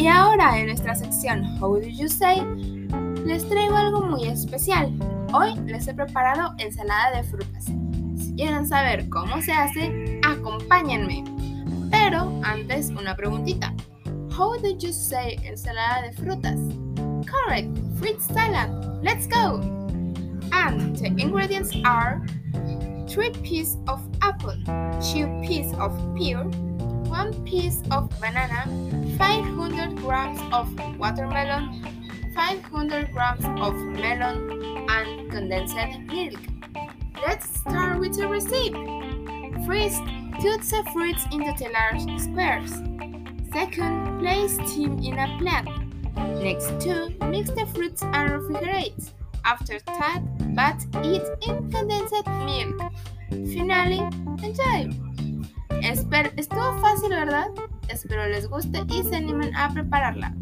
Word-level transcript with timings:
Y 0.00 0.06
ahora 0.06 0.58
en 0.58 0.68
nuestra 0.68 0.94
sección 0.94 1.44
How 1.60 1.78
Do 1.78 1.86
You 1.86 2.08
Say 2.08 2.42
les 3.26 3.46
traigo 3.46 3.76
algo 3.76 4.00
muy 4.00 4.28
especial. 4.28 4.90
Hoy 5.30 5.54
les 5.66 5.86
he 5.88 5.92
preparado 5.92 6.54
ensalada 6.56 7.18
de 7.18 7.24
frutas. 7.24 7.66
Si 8.16 8.34
quieren 8.34 8.66
saber 8.66 9.10
cómo 9.10 9.42
se 9.42 9.52
hace, 9.52 10.18
acompáñenme. 10.26 11.22
Pero 11.90 12.32
antes 12.44 12.88
una 12.88 13.14
preguntita. 13.14 13.74
How 14.34 14.56
do 14.62 14.70
you 14.78 14.90
say 14.90 15.36
ensalada 15.44 16.00
de 16.00 16.12
frutas? 16.14 16.58
Correct, 17.30 17.68
fruit 17.98 18.18
salad. 18.20 18.70
Let's 19.02 19.28
go. 19.28 19.60
And 20.50 20.96
the 20.96 21.08
ingredients 21.08 21.76
are 21.84 22.22
3 23.06 23.32
pieces 23.42 23.76
of 23.86 24.00
apple, 24.22 24.56
2 25.12 25.42
pieces 25.46 25.74
of 25.74 25.92
pear, 26.16 26.44
1 27.10 27.44
piece 27.44 27.82
of 27.90 28.08
banana, 28.18 28.64
500 29.18 29.49
grams 30.10 30.40
of 30.52 30.98
watermelon, 30.98 31.70
500 32.34 33.12
grams 33.12 33.44
of 33.44 33.76
melon, 33.94 34.50
and 34.90 35.30
condensed 35.30 35.76
milk. 36.08 36.34
Let's 37.24 37.60
start 37.60 38.00
with 38.00 38.16
the 38.16 38.26
recipe. 38.26 38.72
First, 39.64 40.02
cut 40.42 40.62
the 40.66 40.82
fruits 40.92 41.24
into 41.30 41.54
the 41.56 41.70
large 41.70 42.02
squares. 42.20 42.72
Second, 43.52 44.18
place 44.18 44.56
them 44.56 44.98
in 44.98 45.16
a 45.16 45.38
plate. 45.38 46.42
Next, 46.42 46.80
two, 46.80 47.14
mix 47.30 47.50
the 47.50 47.66
fruits 47.72 48.02
and 48.02 48.30
refrigerate. 48.32 49.12
After 49.44 49.78
that, 49.86 50.22
but 50.56 51.06
eat 51.06 51.22
in 51.46 51.70
condensed 51.70 52.26
milk. 52.50 52.82
Finally, 53.30 54.02
enjoy. 54.42 54.90
Esper 55.84 56.32
estuvo 56.36 56.80
fácil, 56.80 57.10
¿verdad? 57.10 57.69
Espero 57.90 58.26
les 58.28 58.48
guste 58.48 58.82
y 58.88 59.02
se 59.02 59.16
animen 59.16 59.54
a 59.56 59.72
prepararla. 59.72 60.34